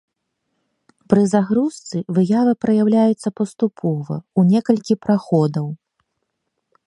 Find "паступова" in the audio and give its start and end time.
3.39-4.15